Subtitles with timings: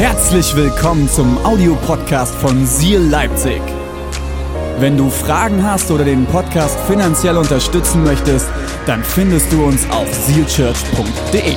[0.00, 3.60] Herzlich willkommen zum Audiopodcast von Seal Leipzig.
[4.78, 8.48] Wenn du Fragen hast oder den Podcast finanziell unterstützen möchtest,
[8.86, 11.54] dann findest du uns auf sealchurch.de.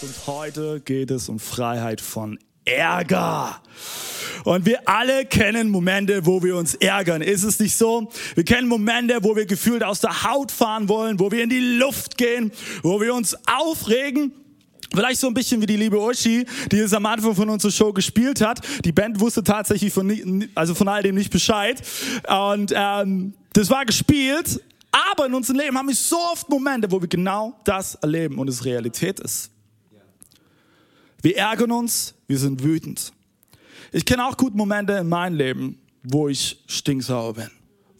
[0.00, 3.60] Und heute geht es um Freiheit von Ärger.
[4.44, 7.22] Und wir alle kennen Momente, wo wir uns ärgern.
[7.22, 8.10] Ist es nicht so?
[8.34, 11.60] Wir kennen Momente, wo wir gefühlt aus der Haut fahren wollen, wo wir in die
[11.60, 12.50] Luft gehen,
[12.82, 14.32] wo wir uns aufregen.
[14.92, 17.92] Vielleicht so ein bisschen wie die liebe Uschi, die es am Anfang von unserer Show
[17.92, 18.60] gespielt hat.
[18.84, 21.80] Die Band wusste tatsächlich von, also von all dem nicht Bescheid.
[22.28, 24.60] Und ähm, das war gespielt.
[24.90, 28.48] Aber in unserem Leben haben wir so oft Momente, wo wir genau das erleben und
[28.48, 29.51] es Realität ist.
[31.22, 33.12] Wir ärgern uns, wir sind wütend.
[33.92, 37.50] Ich kenne auch gut Momente in meinem Leben, wo ich stinksauer bin,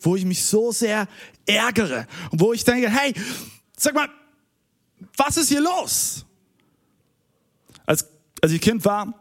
[0.01, 1.07] wo ich mich so sehr
[1.47, 3.15] ärgere und wo ich denke, hey,
[3.77, 4.09] sag mal,
[5.17, 6.25] was ist hier los?
[7.87, 8.07] Als,
[8.41, 9.15] als ich Kind war,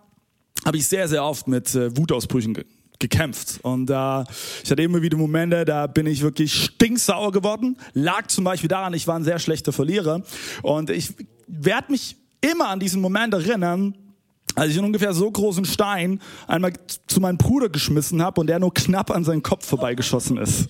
[0.66, 2.66] habe ich sehr, sehr oft mit äh, Wutausbrüchen ge
[3.00, 3.60] gekämpft.
[3.64, 4.22] Und äh,
[4.64, 7.76] ich hatte immer wieder Momente, da bin ich wirklich stinksauer geworden.
[7.94, 10.22] Lag zum Beispiel daran, ich war ein sehr schlechter Verlierer.
[10.62, 11.12] Und ich
[11.48, 13.96] werde mich immer an diesen Moment erinnern,
[14.56, 16.74] als ich einen ungefähr so großen Stein einmal
[17.08, 20.68] zu meinem Bruder geschmissen habe und der nur knapp an seinen Kopf vorbeigeschossen ist.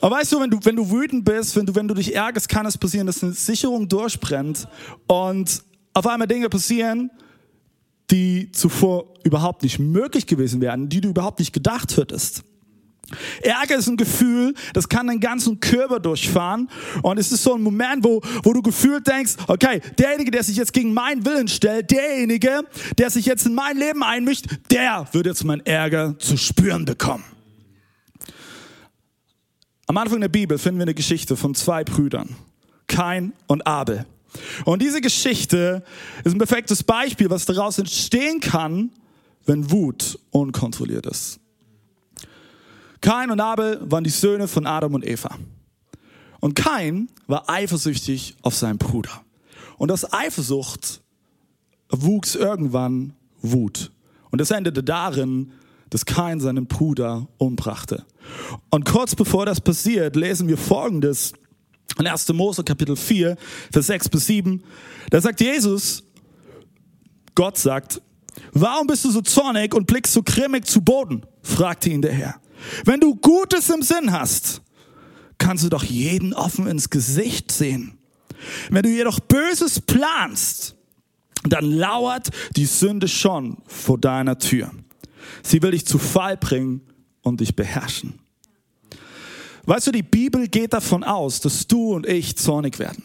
[0.00, 2.48] Aber weißt du, wenn du, wenn du wütend bist, wenn du, wenn du dich ärgerst,
[2.48, 4.68] kann es passieren, dass eine Sicherung durchbrennt
[5.06, 5.62] und
[5.94, 7.10] auf einmal Dinge passieren,
[8.10, 12.44] die zuvor überhaupt nicht möglich gewesen wären, die du überhaupt nicht gedacht hättest.
[13.42, 16.68] Ärger ist ein Gefühl, das kann den ganzen Körper durchfahren.
[17.02, 20.56] Und es ist so ein Moment, wo, wo du gefühlt denkst, okay, derjenige, der sich
[20.56, 22.62] jetzt gegen meinen Willen stellt, derjenige,
[22.98, 27.24] der sich jetzt in mein Leben einmischt, der wird jetzt meinen Ärger zu spüren bekommen.
[29.86, 32.34] Am Anfang der Bibel finden wir eine Geschichte von zwei Brüdern,
[32.86, 34.06] Kain und Abel.
[34.64, 35.84] Und diese Geschichte
[36.24, 38.90] ist ein perfektes Beispiel, was daraus entstehen kann,
[39.46, 41.38] wenn Wut unkontrolliert ist.
[43.04, 45.36] Kain und Abel waren die Söhne von Adam und Eva.
[46.40, 49.10] Und Kain war eifersüchtig auf seinen Bruder.
[49.76, 51.02] Und aus Eifersucht
[51.90, 53.92] wuchs irgendwann Wut.
[54.30, 55.52] Und das endete darin,
[55.90, 58.06] dass Kain seinen Bruder umbrachte.
[58.70, 61.34] Und kurz bevor das passiert, lesen wir Folgendes
[61.98, 62.32] in 1.
[62.32, 63.36] Mose Kapitel 4,
[63.70, 64.64] Vers 6 bis 7.
[65.10, 66.04] Da sagt Jesus,
[67.34, 68.00] Gott sagt,
[68.54, 71.26] warum bist du so zornig und blickst so grimmig zu Boden?
[71.42, 72.40] fragte ihn der Herr.
[72.84, 74.62] Wenn du Gutes im Sinn hast,
[75.38, 77.98] kannst du doch jeden offen ins Gesicht sehen.
[78.70, 80.76] Wenn du jedoch Böses planst,
[81.44, 84.70] dann lauert die Sünde schon vor deiner Tür.
[85.42, 86.80] Sie will dich zu Fall bringen
[87.22, 88.18] und dich beherrschen.
[89.66, 93.02] Weißt du, die Bibel geht davon aus, dass du und ich zornig werden.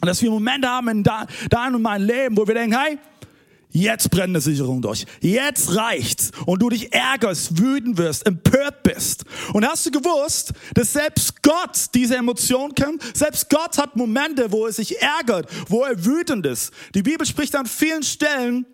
[0.00, 2.98] Und dass wir Momente haben in deinem und meinem Leben, wo wir denken, hey,
[3.72, 5.04] jetzt brennt eine Sicherung durch.
[5.20, 6.30] Jetzt reicht's.
[6.46, 9.24] Und du dich ärgerst, wütend wirst, empört bist.
[9.52, 13.02] Und hast du gewusst, dass selbst Gott diese Emotion kennt?
[13.16, 16.72] Selbst Gott hat Momente, wo er sich ärgert, wo er wütend ist.
[16.94, 18.66] Die Bibel spricht an vielen Stellen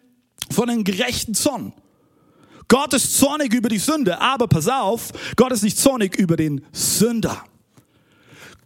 [0.50, 1.72] von einem gerechten Zorn.
[2.68, 6.64] Gott ist zornig über die Sünde, aber pass auf, Gott ist nicht zornig über den
[6.72, 7.42] Sünder.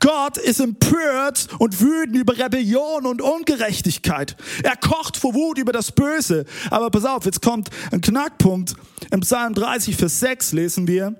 [0.03, 4.37] Gott ist empört und wütend über Rebellion und Ungerechtigkeit.
[4.65, 6.45] Er kocht vor Wut über das Böse.
[6.71, 8.75] Aber pass auf, jetzt kommt ein Knackpunkt.
[9.12, 11.15] Im Psalm 30, Vers 6 lesen wir,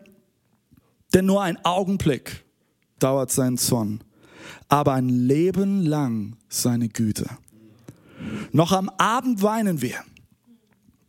[1.15, 2.45] denn nur ein Augenblick
[2.99, 4.03] dauert sein Zorn,
[4.69, 7.27] aber ein Leben lang seine Güte.
[8.51, 9.97] Noch am Abend weinen wir,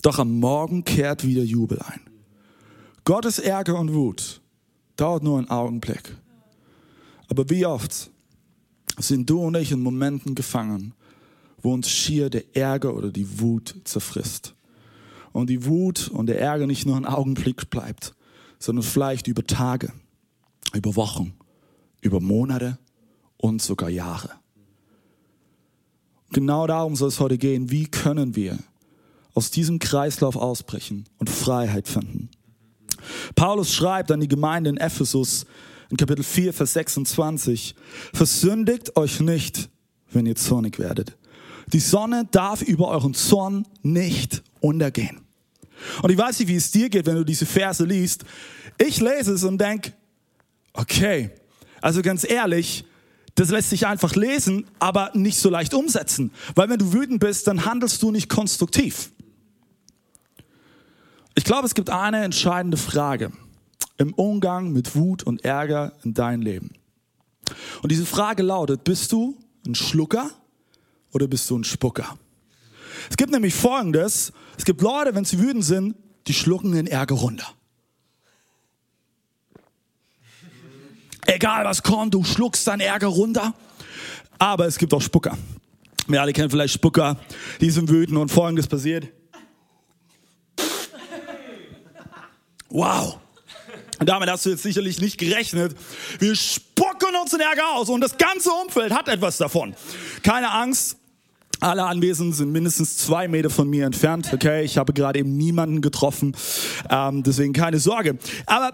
[0.03, 2.01] doch am Morgen kehrt wieder Jubel ein.
[3.03, 4.41] Gottes Ärger und Wut
[4.95, 6.15] dauert nur einen Augenblick.
[7.27, 8.11] Aber wie oft
[8.97, 10.93] sind du und ich in Momenten gefangen,
[11.61, 14.53] wo uns schier der Ärger oder die Wut zerfrisst.
[15.31, 18.13] Und die Wut und der Ärger nicht nur einen Augenblick bleibt,
[18.59, 19.91] sondern vielleicht über Tage,
[20.73, 21.33] über Wochen,
[22.01, 22.77] über Monate
[23.37, 24.29] und sogar Jahre.
[26.31, 27.71] Genau darum soll es heute gehen.
[27.71, 28.57] Wie können wir
[29.33, 32.29] aus diesem Kreislauf ausbrechen und Freiheit finden?
[33.35, 35.45] Paulus schreibt an die Gemeinde in Ephesus
[35.89, 37.75] in Kapitel 4, Vers 26,
[38.13, 39.69] versündigt euch nicht,
[40.11, 41.17] wenn ihr zornig werdet.
[41.71, 45.21] Die Sonne darf über euren Zorn nicht untergehen.
[46.01, 48.23] Und ich weiß nicht, wie es dir geht, wenn du diese Verse liest.
[48.77, 49.93] Ich lese es und denk,
[50.73, 51.29] okay,
[51.81, 52.85] also ganz ehrlich,
[53.35, 56.31] das lässt sich einfach lesen, aber nicht so leicht umsetzen.
[56.55, 59.11] Weil wenn du wütend bist, dann handelst du nicht konstruktiv.
[61.35, 63.31] Ich glaube, es gibt eine entscheidende Frage
[63.97, 66.71] im Umgang mit Wut und Ärger in deinem Leben.
[67.81, 70.29] Und diese Frage lautet, bist du ein Schlucker
[71.11, 72.17] oder bist du ein Spucker?
[73.09, 75.95] Es gibt nämlich Folgendes, es gibt Leute, wenn sie wütend sind,
[76.27, 77.53] die schlucken den Ärger runter.
[81.25, 83.53] Egal was kommt, du schluckst deinen Ärger runter.
[84.37, 85.37] Aber es gibt auch Spucker.
[86.07, 87.17] Wir alle kennen vielleicht Spucker,
[87.61, 89.07] die sind wütend und folgendes passiert.
[92.69, 93.19] Wow.
[94.05, 95.75] Damit hast du jetzt sicherlich nicht gerechnet.
[96.19, 99.75] Wir spucken uns den Ärger aus und das ganze Umfeld hat etwas davon.
[100.23, 100.97] Keine Angst.
[101.59, 104.31] Alle Anwesenden sind mindestens zwei Meter von mir entfernt.
[104.33, 106.35] Okay, ich habe gerade eben niemanden getroffen,
[106.89, 108.17] ähm, deswegen keine Sorge.
[108.45, 108.73] Aber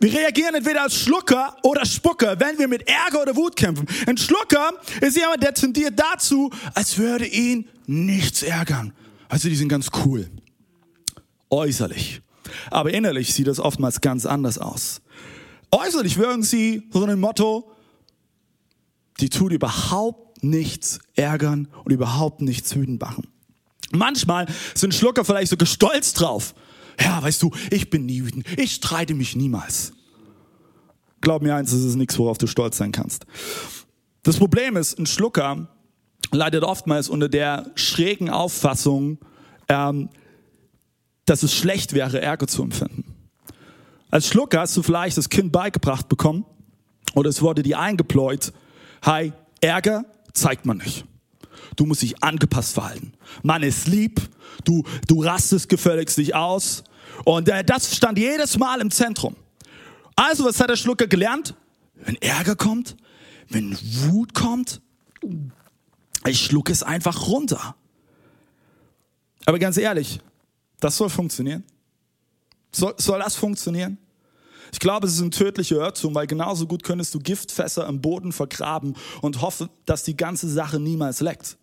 [0.00, 3.86] wir reagieren entweder als Schlucker oder Spucker, wenn wir mit Ärger oder Wut kämpfen.
[4.06, 8.92] Ein Schlucker ist jemand, der tendiert dazu, als würde ihn nichts ärgern.
[9.28, 10.28] Also die sind ganz cool.
[11.50, 12.20] Äußerlich.
[12.70, 15.00] Aber innerlich sieht das oftmals ganz anders aus.
[15.70, 17.70] Äußerlich wirken sie so ein Motto,
[19.20, 23.26] die tut überhaupt nichts ärgern und überhaupt nichts wütend machen.
[23.90, 26.54] Manchmal sind Schlucker vielleicht sogar stolz drauf.
[27.00, 28.46] Ja, weißt du, ich bin nie wütend.
[28.58, 29.92] Ich streite mich niemals.
[31.20, 33.26] Glaub mir eins, das ist nichts, worauf du stolz sein kannst.
[34.22, 35.68] Das Problem ist, ein Schlucker
[36.30, 39.18] leidet oftmals unter der schrägen Auffassung,
[39.68, 40.10] ähm,
[41.28, 43.04] dass es schlecht wäre, Ärger zu empfinden.
[44.10, 46.46] Als Schlucker hast du vielleicht das Kind beigebracht bekommen
[47.14, 48.52] oder es wurde dir eingepläut,
[49.02, 51.04] hi, Ärger zeigt man nicht.
[51.76, 53.12] Du musst dich angepasst verhalten.
[53.42, 54.20] Man ist lieb,
[54.64, 56.84] du, du rastest gefälligst dich aus
[57.24, 59.36] und äh, das stand jedes Mal im Zentrum.
[60.16, 61.54] Also, was hat der Schlucker gelernt?
[61.94, 62.96] Wenn Ärger kommt,
[63.48, 64.80] wenn Wut kommt,
[66.26, 67.76] ich schlucke es einfach runter.
[69.46, 70.20] Aber ganz ehrlich,
[70.80, 71.64] das soll funktionieren.
[72.72, 73.98] Soll, soll das funktionieren?
[74.72, 78.32] Ich glaube, es ist ein tödlicher Irrtum, weil genauso gut könntest du Giftfässer im Boden
[78.32, 81.56] vergraben und hoffen, dass die ganze Sache niemals leckt.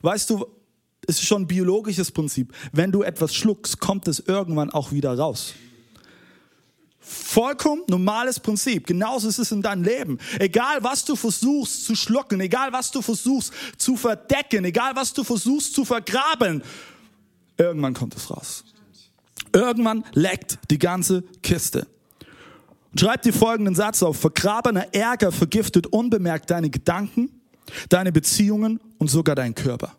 [0.00, 0.46] Weißt du,
[1.06, 2.54] es ist schon ein biologisches Prinzip.
[2.72, 5.52] Wenn du etwas schluckst, kommt es irgendwann auch wieder raus.
[6.98, 8.86] Vollkommen normales Prinzip.
[8.86, 10.18] Genauso ist es in deinem Leben.
[10.38, 15.22] Egal was du versuchst zu schlucken, egal was du versuchst zu verdecken, egal was du
[15.22, 16.62] versuchst zu vergraben,
[17.56, 18.64] Irgendwann kommt es raus.
[19.52, 21.86] Irgendwann leckt die ganze Kiste.
[22.98, 24.18] schreib dir folgenden Satz auf.
[24.18, 27.40] Vergrabener Ärger vergiftet unbemerkt deine Gedanken,
[27.88, 29.94] deine Beziehungen und sogar deinen Körper.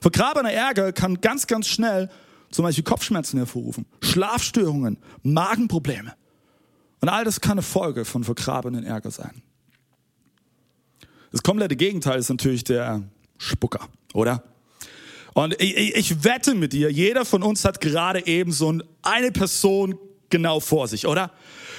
[0.00, 2.10] Vergrabener Ärger kann ganz, ganz schnell
[2.50, 6.14] zum Beispiel Kopfschmerzen hervorrufen, Schlafstörungen, Magenprobleme.
[7.00, 9.42] Und all das kann eine Folge von vergrabenen Ärger sein.
[11.30, 13.02] Das komplette Gegenteil ist natürlich der
[13.38, 14.44] Spucker, oder?
[15.34, 19.98] Und ich, ich wette mit dir, jeder von uns hat gerade eben so eine Person
[20.28, 21.30] genau vor sich, oder?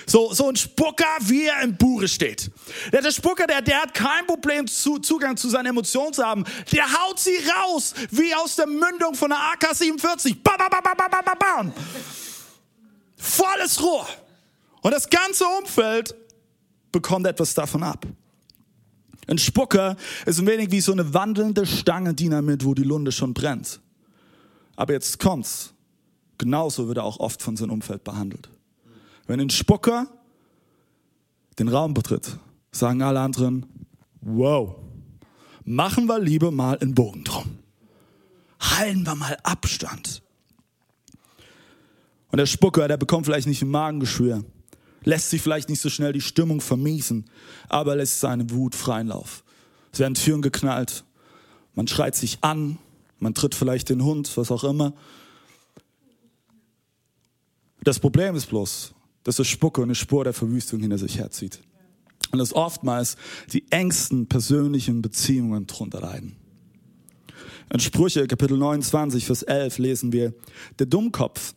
[0.06, 2.52] So, so ein Spucker, wie er im Buche steht.
[2.92, 6.44] Der, der Spucker, der, der hat kein Problem, zu, Zugang zu seinen Emotionen zu haben.
[6.72, 10.38] Der haut sie raus, wie aus der Mündung von einer AK-47.
[10.44, 11.74] Bam, bam, bam, bam, bam, bam, bam.
[13.16, 14.08] Volles Rohr.
[14.82, 16.14] Und das ganze Umfeld
[16.92, 18.06] bekommt etwas davon ab.
[19.28, 23.34] Ein Spucker ist ein wenig wie so eine wandelnde Stange Dynamit, wo die Lunde schon
[23.34, 23.80] brennt.
[24.76, 25.74] Aber jetzt kommt's.
[26.38, 28.50] Genauso wird er auch oft von seinem Umfeld behandelt.
[29.28, 30.08] Wenn ein Spucker
[31.60, 32.38] den Raum betritt,
[32.72, 33.66] sagen alle anderen,
[34.22, 34.76] wow,
[35.64, 37.60] machen wir lieber mal einen Bogen drum.
[38.60, 40.22] Halten wir mal Abstand.
[42.32, 44.44] Und der Spucker, der bekommt vielleicht nicht ein Magengeschwür,
[45.04, 47.26] lässt sich vielleicht nicht so schnell die Stimmung vermiesen,
[47.70, 49.44] aber lässt seine Wut freien Lauf.
[49.92, 51.04] Es werden Türen geknallt,
[51.76, 52.78] man schreit sich an,
[53.20, 54.94] man tritt vielleicht den Hund, was auch immer.
[57.84, 58.94] Das Problem ist bloß,
[59.24, 61.62] dass das Spucke eine Spur der Verwüstung hinter sich herzieht.
[62.32, 63.16] Und dass oftmals
[63.52, 66.36] die engsten persönlichen Beziehungen drunter leiden.
[67.72, 70.34] In Sprüche, Kapitel 29, Vers 11 lesen wir,
[70.80, 71.54] der Dummkopf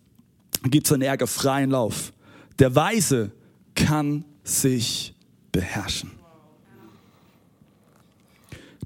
[0.65, 2.13] gibt seinen Ärger freien Lauf.
[2.59, 3.33] Der Weise
[3.75, 5.15] kann sich
[5.53, 6.11] beherrschen.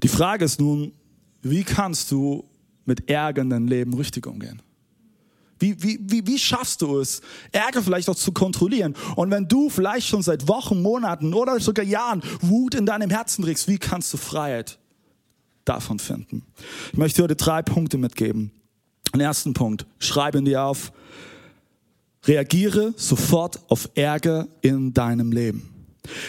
[0.03, 0.93] Die Frage ist nun,
[1.41, 2.43] wie kannst du
[2.85, 4.61] mit Ärger Leben richtig umgehen?
[5.59, 8.95] Wie, wie, wie, wie schaffst du es, Ärger vielleicht auch zu kontrollieren?
[9.15, 13.43] Und wenn du vielleicht schon seit Wochen, Monaten oder sogar Jahren Wut in deinem Herzen
[13.43, 14.79] trägst, wie kannst du Freiheit
[15.63, 16.43] davon finden?
[16.91, 18.51] Ich möchte heute drei Punkte mitgeben.
[19.13, 20.91] Den ersten Punkt, schreibe ihn dir auf,
[22.25, 25.69] Reagiere sofort auf Ärger in deinem Leben.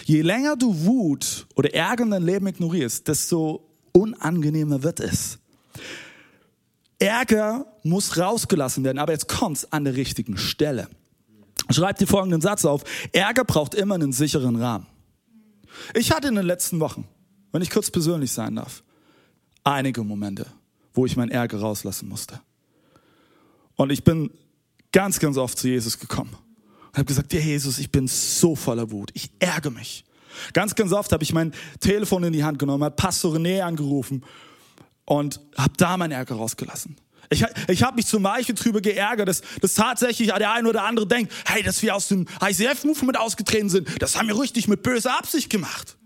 [0.05, 5.39] Je länger du Wut oder Ärger in deinem Leben ignorierst, desto unangenehmer wird es.
[6.99, 10.89] Ärger muss rausgelassen werden, aber jetzt kommt's an der richtigen Stelle.
[11.71, 12.85] Schreibt dir folgenden Satz auf.
[13.13, 14.87] Ärger braucht immer einen sicheren Rahmen.
[15.95, 17.07] Ich hatte in den letzten Wochen,
[17.51, 18.83] wenn ich kurz persönlich sein darf,
[19.65, 20.47] einige Momente,
[20.95, 22.41] wo ich meinen Ärger rauslassen musste.
[23.77, 24.31] Und ich bin
[24.93, 26.37] ganz, ganz oft zu Jesus gekommen
[26.89, 30.05] und habe gesagt, ja Jesus, ich bin so voller Wut, ich ärgere mich.
[30.53, 34.25] Ganz, ganz oft habe ich mein Telefon in die Hand genommen, hat Pastor René angerufen
[35.05, 36.97] und habe da meinen Ärger rausgelassen.
[37.31, 41.07] Ich, ich habe mich zum Beispiel drüber geärgert, dass, dass tatsächlich der eine oder andere
[41.07, 45.19] denkt, hey, dass wir aus dem ICF-Movement ausgetreten sind, das haben wir richtig mit böser
[45.19, 45.97] Absicht gemacht.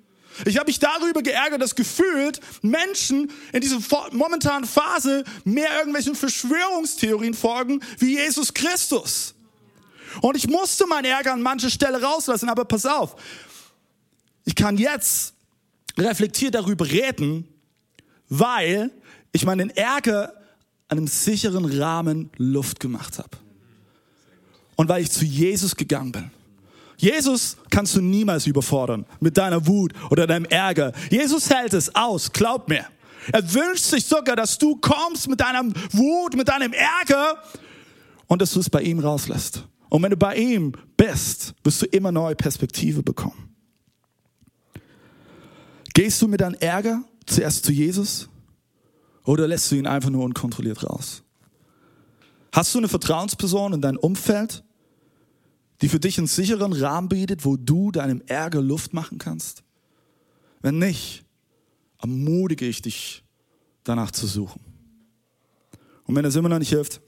[0.44, 3.78] Ich habe mich darüber geärgert, dass gefühlt Menschen in dieser
[4.12, 9.34] momentanen Phase mehr irgendwelchen Verschwörungstheorien folgen wie Jesus Christus.
[10.20, 13.16] Und ich musste meinen Ärger an mancher Stelle rauslassen, aber pass auf,
[14.44, 15.34] ich kann jetzt
[15.98, 17.48] reflektiert darüber reden,
[18.28, 18.90] weil
[19.32, 20.32] ich meinen Ärger
[20.88, 23.36] an einem sicheren Rahmen Luft gemacht habe.
[24.76, 26.30] Und weil ich zu Jesus gegangen bin.
[26.96, 30.92] Jesus kannst du niemals überfordern mit deiner Wut oder deinem Ärger.
[31.10, 32.86] Jesus hält es aus, glaub mir.
[33.32, 37.42] Er wünscht sich sogar, dass du kommst mit deinem Wut, mit deinem Ärger
[38.26, 39.64] und dass du es bei ihm rauslässt.
[39.88, 43.54] Und wenn du bei ihm bist, wirst du immer neue Perspektive bekommen.
[45.94, 48.28] Gehst du mit deinem Ärger zuerst zu Jesus
[49.24, 51.22] oder lässt du ihn einfach nur unkontrolliert raus?
[52.52, 54.62] Hast du eine Vertrauensperson in deinem Umfeld,
[55.82, 59.62] die für dich einen sicheren Rahmen bietet, wo du deinem Ärger Luft machen kannst?
[60.62, 61.24] Wenn nicht,
[62.00, 63.22] ermutige ich dich,
[63.84, 64.60] danach zu suchen.
[66.04, 67.00] Und wenn das immer noch nicht hilft,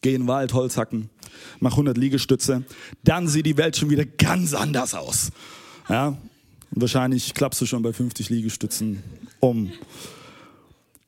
[0.00, 1.10] geh in den Wald, Holz hacken,
[1.60, 2.64] mach 100 Liegestütze,
[3.04, 5.30] dann sieht die Welt schon wieder ganz anders aus.
[5.88, 6.08] Ja?
[6.08, 9.02] Und wahrscheinlich klappst du schon bei 50 Liegestützen
[9.40, 9.72] um.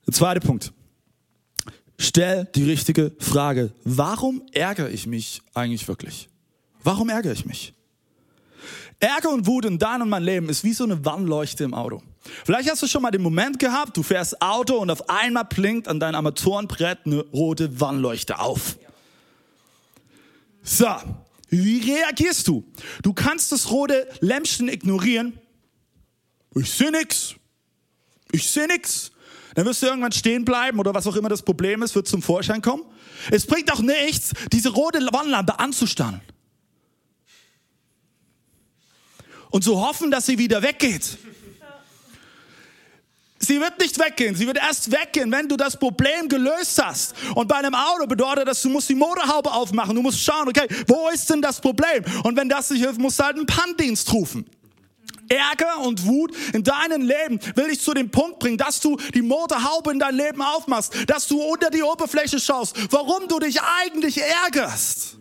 [0.07, 0.73] Der zweite Punkt.
[1.99, 3.73] Stell die richtige Frage.
[3.85, 6.30] Warum ärgere ich mich eigentlich wirklich?
[6.83, 7.75] Warum ärgere ich mich?
[9.01, 12.03] Ärger und Wut in deinem und meinem Leben ist wie so eine Warnleuchte im Auto.
[12.45, 15.89] Vielleicht hast du schon mal den Moment gehabt, du fährst Auto und auf einmal blinkt
[15.89, 18.77] an deinem Armaturenbrett eine rote Warnleuchte auf.
[20.63, 20.87] So,
[21.49, 22.65] wie reagierst du?
[23.03, 25.39] Du kannst das rote Lämpchen ignorieren.
[26.55, 27.37] Ich sehe nix.
[28.33, 29.13] Ich sehe nix.
[29.55, 32.23] Dann wirst du irgendwann stehen bleiben oder was auch immer das Problem ist, wird zum
[32.23, 32.85] Vorschein kommen.
[33.31, 36.21] Es bringt auch nichts, diese rote Warnlampe anzustarren.
[39.51, 41.19] Und zu hoffen, dass sie wieder weggeht.
[43.43, 44.35] Sie wird nicht weggehen.
[44.35, 47.15] Sie wird erst weggehen, wenn du das Problem gelöst hast.
[47.35, 49.95] Und bei einem Auto bedeutet das, du musst die Motorhaube aufmachen.
[49.97, 52.05] Du musst schauen, okay, wo ist denn das Problem?
[52.23, 54.45] Und wenn das nicht hilft, musst du halt einen Panndienst rufen.
[55.31, 59.23] Ärger und Wut in deinem Leben will dich zu dem Punkt bringen, dass du die
[59.23, 64.21] Motorhaube in dein Leben aufmachst, dass du unter die Oberfläche schaust, warum du dich eigentlich
[64.21, 65.17] ärgerst.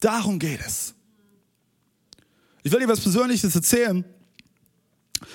[0.00, 0.93] Darum geht es.
[2.66, 4.02] Ich will dir was Persönliches erzählen.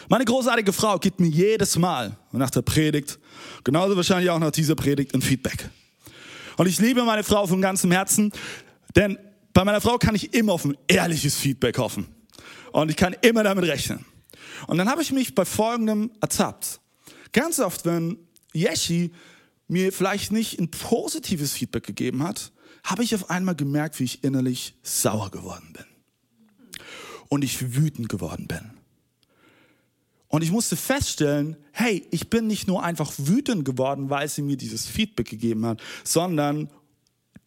[0.10, 3.20] Meine großartige Frau gibt mir jedes Mal nach der Predigt,
[3.64, 5.70] genauso wahrscheinlich auch nach dieser Predigt, ein Feedback.
[6.58, 8.32] Und ich liebe meine Frau von ganzem Herzen,
[8.96, 9.20] denn
[9.54, 12.08] bei meiner Frau kann ich immer auf ein ehrliches Feedback hoffen.
[12.72, 14.04] Und ich kann immer damit rechnen.
[14.66, 16.82] Und dann habe ich mich bei folgendem ertappt.
[17.32, 18.18] Ganz oft, wenn
[18.56, 19.12] Yeshi
[19.68, 22.52] mir vielleicht nicht ein positives Feedback gegeben hat,
[22.84, 25.86] habe ich auf einmal gemerkt, wie ich innerlich sauer geworden bin
[27.30, 28.72] und ich wütend geworden bin.
[30.28, 34.58] Und ich musste feststellen, hey, ich bin nicht nur einfach wütend geworden, weil sie mir
[34.58, 36.70] dieses Feedback gegeben hat, sondern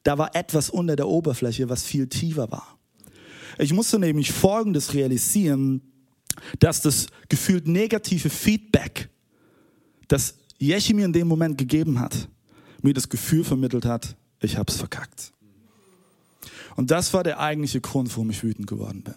[0.03, 2.79] da war etwas unter der Oberfläche, was viel tiefer war.
[3.59, 5.81] Ich musste nämlich Folgendes realisieren,
[6.59, 9.11] dass das gefühlt negative Feedback,
[10.09, 12.29] das Yeshi mir in dem Moment gegeben hat,
[12.83, 15.33] mir das Gefühl vermittelt hat, ich hab's verkackt.
[16.75, 19.15] Und das war der eigentliche Grund, warum ich wütend geworden bin.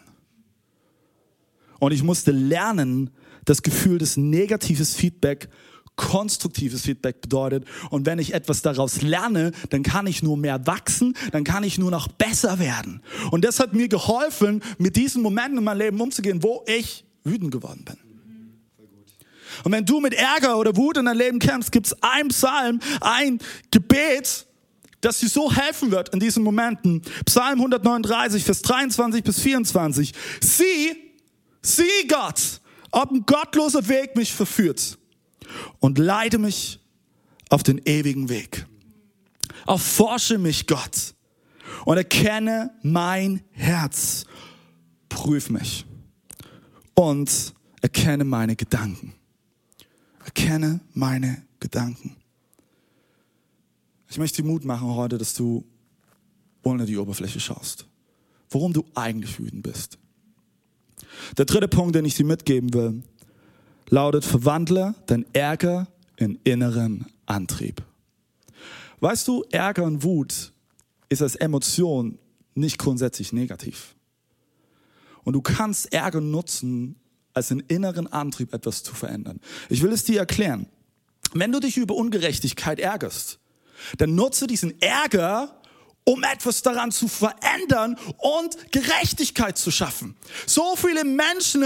[1.80, 3.10] Und ich musste lernen,
[3.46, 5.50] das Gefühl des negatives Feedback
[5.96, 7.66] konstruktives Feedback bedeutet.
[7.90, 11.78] Und wenn ich etwas daraus lerne, dann kann ich nur mehr wachsen, dann kann ich
[11.78, 13.02] nur noch besser werden.
[13.32, 17.52] Und das hat mir geholfen, mit diesen Momenten in meinem Leben umzugehen, wo ich wütend
[17.52, 17.98] geworden bin.
[19.64, 22.80] Und wenn du mit Ärger oder Wut in dein Leben kämpfst, gibt es ein Psalm,
[23.00, 23.40] ein
[23.72, 24.46] Gebet,
[25.00, 27.02] das dir so helfen wird in diesen Momenten.
[27.26, 30.14] Psalm 139, Vers 23 bis 24.
[30.42, 31.05] Sie
[31.66, 35.00] Sieh Gott, ob ein gottloser Weg mich verführt
[35.80, 36.80] und leite mich
[37.50, 38.68] auf den ewigen Weg.
[39.66, 41.16] Erforsche mich, Gott,
[41.86, 44.26] und erkenne mein Herz.
[45.10, 45.88] Prüf mich
[46.94, 49.16] und erkenne meine Gedanken.
[50.24, 52.16] Erkenne meine Gedanken.
[54.08, 55.66] Ich möchte dir Mut machen heute, dass du
[56.62, 57.88] unter die Oberfläche schaust.
[58.52, 59.98] Worum du eigentlich wütend bist.
[61.38, 63.04] Der dritte Punkt, den ich dir mitgeben will,
[63.90, 65.88] lautet, verwandle dein Ärger
[66.18, 67.84] in inneren Antrieb.
[69.00, 70.52] Weißt du, Ärger und Wut
[71.10, 72.18] ist als Emotion
[72.56, 73.96] nicht grundsätzlich negativ.
[75.24, 76.96] Und du kannst Ärger nutzen,
[77.34, 79.42] als einen inneren Antrieb etwas zu verändern.
[79.70, 80.68] Ich will es dir erklären.
[81.34, 83.40] Wenn du dich über Ungerechtigkeit ärgerst,
[83.98, 85.62] dann nutze diesen Ärger,
[86.06, 90.16] um etwas daran zu verändern und Gerechtigkeit zu schaffen.
[90.46, 91.64] So viele Menschen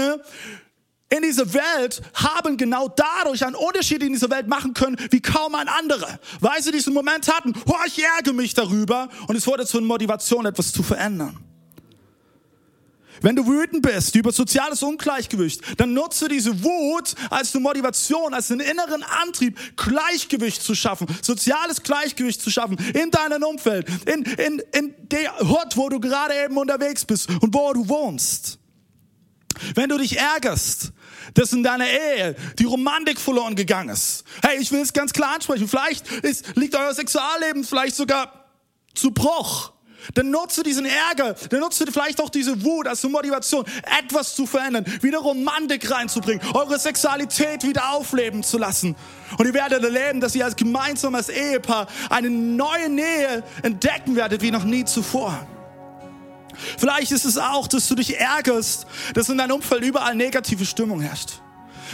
[1.10, 5.54] in dieser Welt haben genau dadurch einen Unterschied in dieser Welt machen können, wie kaum
[5.54, 6.18] ein anderer.
[6.40, 9.86] Weil sie diesen Moment hatten, oh, ich ärgere mich darüber und es wurde zu einer
[9.86, 11.49] Motivation, etwas zu verändern.
[13.20, 18.50] Wenn du wütend bist über soziales Ungleichgewicht, dann nutze diese Wut als eine Motivation, als
[18.50, 24.62] einen inneren Antrieb, Gleichgewicht zu schaffen, soziales Gleichgewicht zu schaffen in deinem Umfeld, in, in,
[24.72, 28.58] in der Hut, wo du gerade eben unterwegs bist und wo du wohnst.
[29.74, 30.92] Wenn du dich ärgerst,
[31.34, 34.24] dass in deiner Ehe die Romantik verloren gegangen ist.
[34.42, 35.68] Hey, ich will es ganz klar ansprechen.
[35.68, 38.50] Vielleicht ist, liegt euer Sexualleben vielleicht sogar
[38.94, 39.72] zu Bruch.
[40.14, 43.64] Dann nutze diesen Ärger, dann nutze vielleicht auch diese Wut als Motivation,
[44.00, 48.96] etwas zu verändern, wieder Romantik reinzubringen, eure Sexualität wieder aufleben zu lassen.
[49.38, 54.50] Und ihr werdet erleben, dass ihr als gemeinsames Ehepaar eine neue Nähe entdecken werdet wie
[54.50, 55.46] noch nie zuvor.
[56.78, 61.00] Vielleicht ist es auch, dass du dich ärgerst, dass in deinem Umfeld überall negative Stimmung
[61.00, 61.40] herrscht.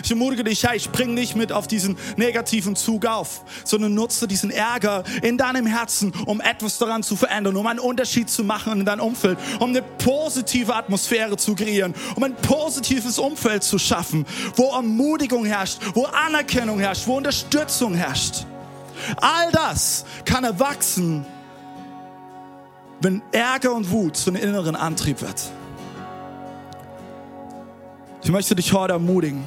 [0.03, 4.51] Ich ermutige dich, hey, spring nicht mit auf diesen negativen Zug auf, sondern nutze diesen
[4.51, 8.87] Ärger in deinem Herzen, um etwas daran zu verändern, um einen Unterschied zu machen in
[8.87, 14.73] deinem Umfeld, um eine positive Atmosphäre zu kreieren, um ein positives Umfeld zu schaffen, wo
[14.73, 18.45] Ermutigung herrscht, wo Anerkennung herrscht, wo Unterstützung herrscht.
[19.17, 21.27] All das kann erwachsen,
[23.01, 25.51] wenn Ärger und Wut zu einem inneren Antrieb wird.
[28.23, 29.45] Ich möchte dich heute ermutigen,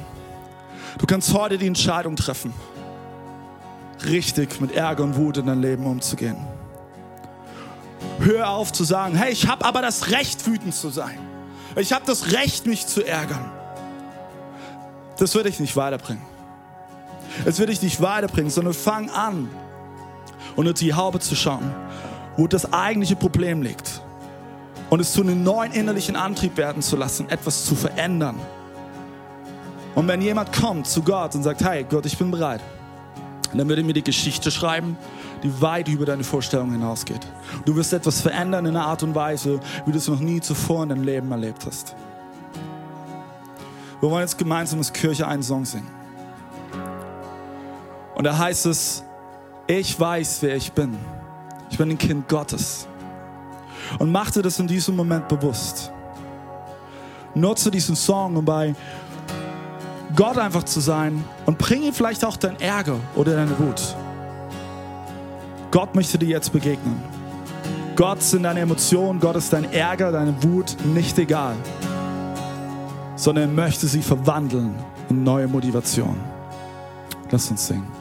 [0.98, 2.52] Du kannst heute die Entscheidung treffen,
[4.04, 6.36] richtig mit Ärger und Wut in dein Leben umzugehen.
[8.18, 11.18] Hör auf zu sagen, hey, ich habe aber das Recht, wütend zu sein.
[11.76, 13.50] Ich habe das Recht, mich zu ärgern.
[15.18, 16.22] Das wird dich nicht weiterbringen.
[17.44, 19.48] Es wird dich nicht weiterbringen, sondern fang an,
[20.56, 21.72] unter die Haube zu schauen,
[22.36, 24.00] wo das eigentliche Problem liegt.
[24.88, 28.36] Und es zu einem neuen innerlichen Antrieb werden zu lassen, etwas zu verändern.
[29.94, 32.60] Und wenn jemand kommt zu Gott und sagt, hey Gott, ich bin bereit,
[33.52, 34.96] dann würde er mir die Geschichte schreiben,
[35.42, 37.26] die weit über deine Vorstellung hinausgeht.
[37.64, 40.84] Du wirst etwas verändern in einer Art und Weise, wie du es noch nie zuvor
[40.84, 41.94] in deinem Leben erlebt hast.
[44.00, 45.90] Wir wollen jetzt gemeinsam als Kirche einen Song singen.
[48.14, 49.02] Und da heißt es,
[49.66, 50.96] ich weiß, wer ich bin.
[51.70, 52.86] Ich bin ein Kind Gottes.
[53.98, 55.92] Und mach dir das in diesem Moment bewusst.
[57.34, 58.74] Nutze diesen Song, um bei
[60.16, 63.96] Gott einfach zu sein und bring ihm vielleicht auch deinen Ärger oder deine Wut.
[65.70, 67.00] Gott möchte dir jetzt begegnen.
[67.96, 71.54] Gott sind deine Emotionen, Gott ist dein Ärger, deine Wut nicht egal,
[73.14, 74.74] sondern er möchte sie verwandeln
[75.10, 76.16] in neue Motivation.
[77.30, 77.99] Lass uns singen.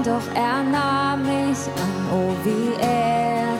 [0.00, 3.51] Doch er nahm mich an, oh wie er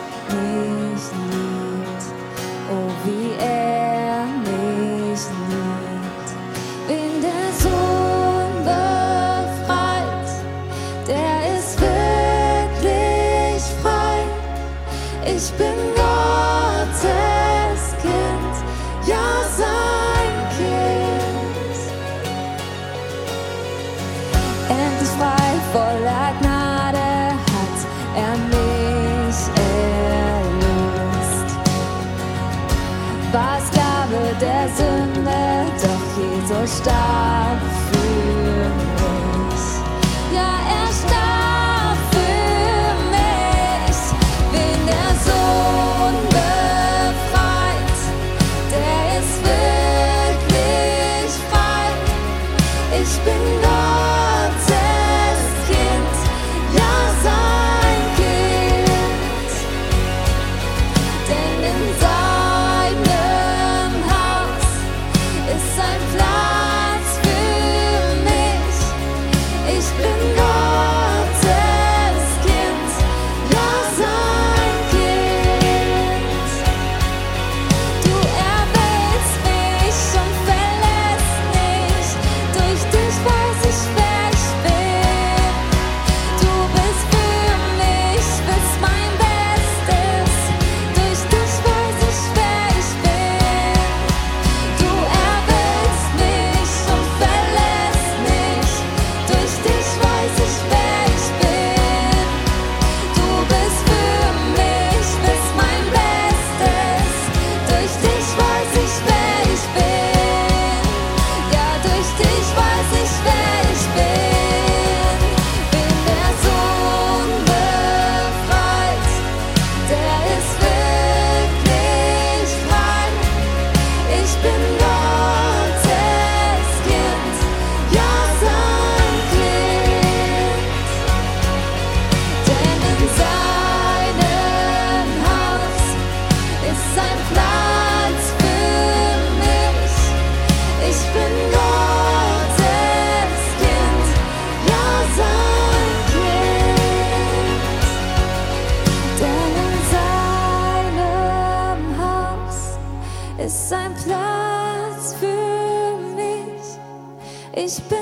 [157.55, 157.99] Ich bin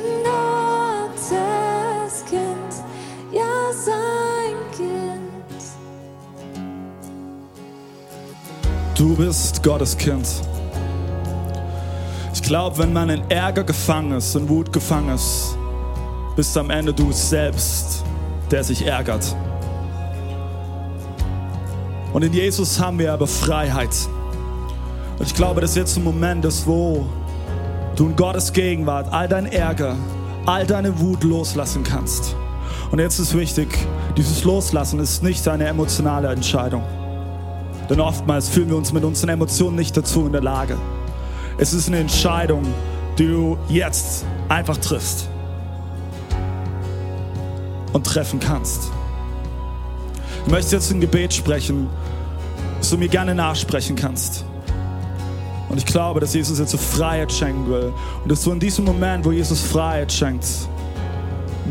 [1.20, 2.84] Gottes Kind,
[3.32, 5.30] ja sein Kind.
[8.94, 10.28] Du bist Gottes Kind.
[12.32, 15.56] Ich glaube, wenn man in Ärger gefangen ist, in Wut gefangen ist,
[16.36, 18.04] bist am Ende du selbst,
[18.52, 19.34] der sich ärgert.
[22.12, 23.96] Und in Jesus haben wir aber Freiheit.
[25.18, 27.06] Und ich glaube, dass jetzt ein Moment ist, wo
[28.00, 29.94] du in Gottes Gegenwart all dein Ärger,
[30.46, 32.34] all deine Wut loslassen kannst.
[32.90, 33.68] Und jetzt ist wichtig,
[34.16, 36.82] dieses Loslassen ist nicht eine emotionale Entscheidung.
[37.90, 40.78] Denn oftmals fühlen wir uns mit unseren Emotionen nicht dazu in der Lage.
[41.58, 42.64] Es ist eine Entscheidung,
[43.18, 45.28] die du jetzt einfach triffst
[47.92, 48.90] und treffen kannst.
[50.46, 51.90] Ich möchte jetzt ein Gebet sprechen,
[52.78, 54.46] das du mir gerne nachsprechen kannst.
[55.70, 57.92] Und ich glaube, dass Jesus jetzt so Freiheit schenken will.
[58.22, 60.44] Und dass du in diesem Moment, wo Jesus Freiheit schenkt,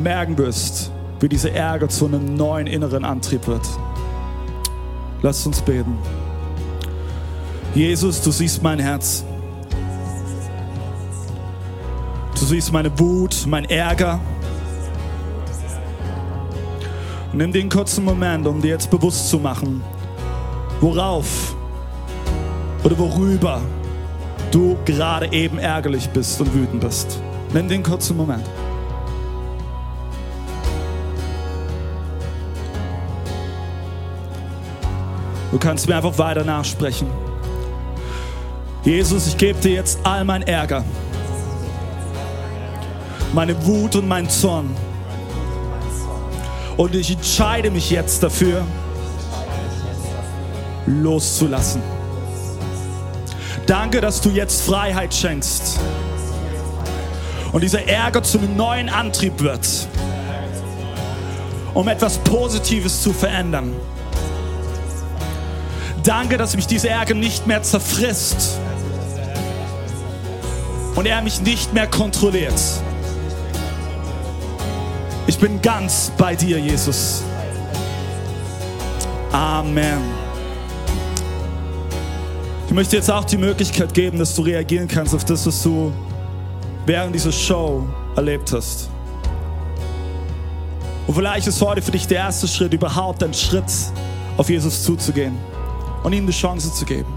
[0.02, 3.68] merken wirst, wie dieser Ärger zu einem neuen inneren Antrieb wird.
[5.22, 5.98] Lass uns beten.
[7.76, 9.26] Jesus, du siehst mein Herz.
[12.40, 14.22] Du siehst meine Wut, mein Ärger.
[17.34, 19.84] Und nimm den kurzen Moment, um dir jetzt bewusst zu machen,
[20.80, 21.54] worauf
[22.84, 23.62] oder worüber
[24.52, 27.22] du gerade eben ärgerlich bist und wütend bist.
[27.54, 28.44] Nimm den kurzen Moment.
[35.52, 37.08] Du kannst mir einfach weiter nachsprechen.
[38.84, 40.86] Jesus, ich gebe dir jetzt all mein Ärger,
[43.34, 44.76] meine Wut und mein Zorn.
[46.78, 48.66] Und ich entscheide mich jetzt dafür,
[50.86, 51.99] loszulassen.
[53.70, 55.80] Danke, dass du jetzt Freiheit schenkst.
[57.52, 59.88] Und dieser Ärger zu einem neuen Antrieb wird,
[61.76, 63.76] um etwas Positives zu verändern.
[66.04, 68.60] Danke, dass mich dieser Ärger nicht mehr zerfrisst
[70.96, 72.60] und er mich nicht mehr kontrolliert.
[75.28, 77.22] Ich bin ganz bei dir, Jesus.
[79.32, 80.19] Amen.
[82.70, 85.92] Ich möchte jetzt auch die Möglichkeit geben, dass du reagieren kannst auf das, was du
[86.86, 87.84] während dieser Show
[88.16, 88.92] erlebt hast.
[91.08, 93.64] Und vielleicht ist heute für dich der erste Schritt, überhaupt ein Schritt
[94.38, 95.36] auf Jesus zuzugehen
[96.04, 97.12] und ihm eine Chance zu geben.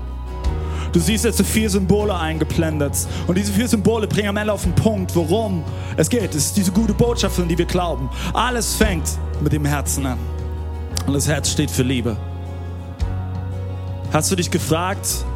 [0.90, 2.94] Du siehst jetzt so vier Symbole eingeblendet.
[3.26, 5.64] Und diese vier Symbole bringen am Ende auf den Punkt, worum
[5.98, 6.34] es geht.
[6.34, 8.08] Es ist diese gute Botschaft, an die wir glauben.
[8.32, 9.04] Alles fängt
[9.42, 10.18] mit dem Herzen an.
[11.06, 12.16] Und das Herz steht für Liebe.
[14.14, 15.26] Hast du dich gefragt,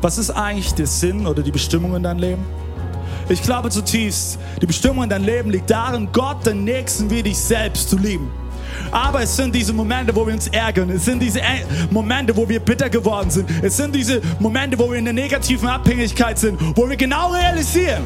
[0.00, 2.44] was ist eigentlich der Sinn oder die Bestimmung in deinem Leben?
[3.28, 7.38] Ich glaube zutiefst, die Bestimmung in deinem Leben liegt darin, Gott, den Nächsten wie dich
[7.38, 8.30] selbst zu lieben.
[8.90, 10.90] Aber es sind diese Momente, wo wir uns ärgern.
[10.90, 11.40] Es sind diese
[11.90, 13.48] Momente, wo wir bitter geworden sind.
[13.62, 18.02] Es sind diese Momente, wo wir in der negativen Abhängigkeit sind, wo wir genau realisieren,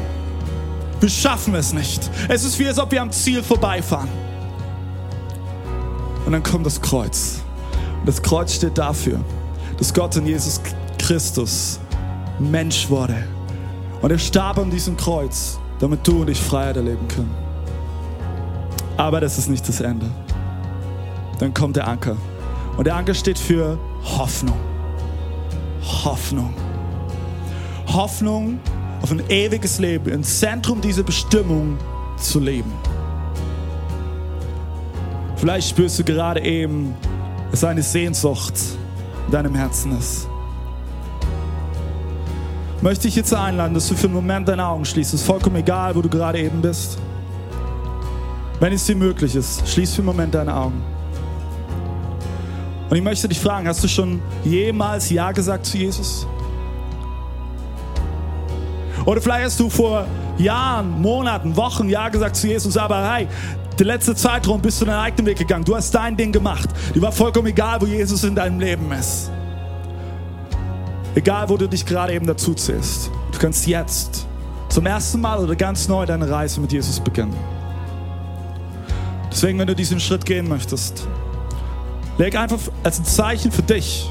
[0.99, 2.09] wir schaffen es nicht.
[2.29, 4.09] Es ist wie, als ob wir am Ziel vorbeifahren.
[6.25, 7.41] Und dann kommt das Kreuz.
[7.99, 9.19] Und das Kreuz steht dafür,
[9.77, 10.61] dass Gott in Jesus
[10.97, 11.79] Christus
[12.39, 13.23] Mensch wurde.
[14.01, 17.33] Und er starb an diesem Kreuz, damit du und ich Freiheit erleben können.
[18.97, 20.09] Aber das ist nicht das Ende
[21.39, 22.17] dann kommt der Anker.
[22.77, 24.57] Und der Anker steht für Hoffnung.
[26.03, 26.53] Hoffnung.
[27.87, 28.59] Hoffnung
[29.01, 31.77] auf ein ewiges Leben, im Zentrum dieser Bestimmung
[32.17, 32.71] zu leben.
[35.35, 36.95] Vielleicht spürst du gerade eben,
[37.51, 38.55] dass eine Sehnsucht
[39.27, 40.27] in deinem Herzen ist.
[42.85, 45.15] Möchte ich jetzt einladen, dass du für einen Moment deine Augen schließt.
[45.15, 46.99] Es ist vollkommen egal, wo du gerade eben bist.
[48.59, 50.83] Wenn es dir möglich ist, schließ für einen Moment deine Augen.
[52.87, 56.27] Und ich möchte dich fragen, hast du schon jemals Ja gesagt zu Jesus?
[59.03, 60.05] Oder vielleicht hast du vor
[60.37, 63.27] Jahren, Monaten, Wochen Ja gesagt zu Jesus, aber hey,
[63.79, 65.65] der letzte Zeitraum bist du deinen eigenen Weg gegangen.
[65.65, 66.69] Du hast dein Ding gemacht.
[66.93, 69.31] Dir war vollkommen egal, wo Jesus in deinem Leben ist.
[71.15, 73.09] Egal, wo du dich gerade eben dazu zählst.
[73.31, 74.27] Du kannst jetzt
[74.69, 77.35] zum ersten Mal oder ganz neu deine Reise mit Jesus beginnen.
[79.31, 81.07] Deswegen, wenn du diesen Schritt gehen möchtest,
[82.17, 84.09] Leg einfach als ein Zeichen für dich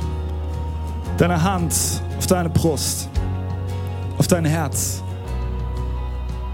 [1.16, 1.74] deine Hand
[2.18, 3.08] auf deine Brust,
[4.18, 5.02] auf dein Herz.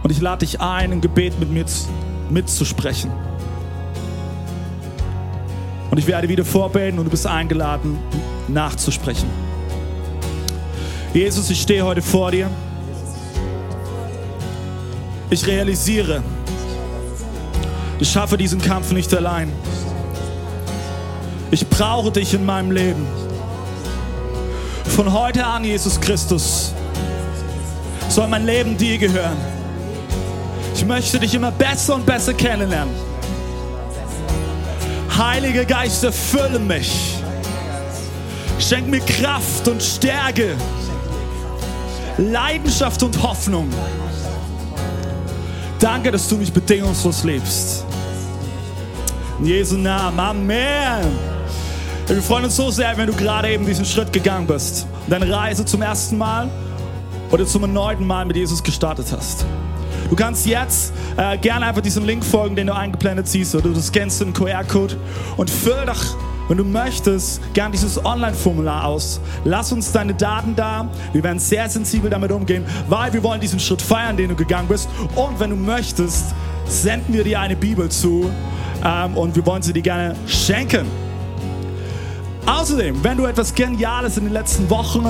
[0.02, 1.64] Und ich lade dich ein, ein Gebet mit mir
[2.28, 3.10] mitzusprechen.
[5.90, 7.98] Und ich werde wieder vorbeten und du bist eingeladen,
[8.46, 9.28] nachzusprechen.
[11.12, 12.48] Jesus, ich stehe heute vor dir.
[15.28, 16.22] Ich realisiere,
[17.98, 19.52] ich schaffe diesen Kampf nicht allein.
[21.50, 23.06] Ich brauche dich in meinem Leben.
[24.84, 26.72] Von heute an, Jesus Christus,
[28.08, 29.36] soll mein Leben dir gehören.
[30.74, 32.94] Ich möchte dich immer besser und besser kennenlernen.
[35.16, 37.16] Heiliger Geist, erfülle mich.
[38.58, 40.56] Schenk mir Kraft und Stärke,
[42.18, 43.68] Leidenschaft und Hoffnung.
[45.78, 47.84] Danke, dass du mich bedingungslos liebst.
[49.38, 50.20] In Jesu Namen.
[50.20, 51.06] Amen.
[52.06, 54.86] Wir freuen uns so sehr, wenn du gerade eben diesen Schritt gegangen bist.
[55.08, 56.50] Deine Reise zum ersten Mal
[57.30, 59.46] oder zum erneuten Mal mit Jesus gestartet hast.
[60.08, 63.80] Du kannst jetzt äh, gerne einfach diesem Link folgen, den du eingeblendet siehst, oder du
[63.80, 64.96] scannst den QR-Code
[65.36, 66.16] und füll doch,
[66.50, 69.20] wenn du möchtest, gerne dieses Online-Formular aus.
[69.44, 70.88] Lass uns deine Daten da.
[71.12, 74.66] Wir werden sehr sensibel damit umgehen, weil wir wollen diesen Schritt feiern, den du gegangen
[74.66, 74.88] bist.
[75.14, 76.34] Und wenn du möchtest,
[76.66, 78.28] senden wir dir eine Bibel zu
[78.84, 80.86] ähm, und wir wollen sie dir gerne schenken.
[82.46, 85.06] Außerdem, wenn du etwas Geniales in den letzten Wochen,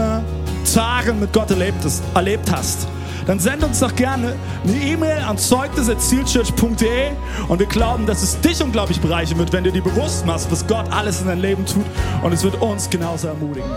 [0.65, 1.79] Tagen mit Gott erlebt,
[2.15, 2.87] erlebt hast,
[3.27, 7.11] dann send uns doch gerne eine E-Mail an zeugnis.zielchurch.de
[7.49, 10.67] und wir glauben, dass es dich unglaublich bereichern wird, wenn du dir bewusst machst, was
[10.67, 11.85] Gott alles in deinem Leben tut
[12.23, 13.71] und es wird uns genauso ermutigen.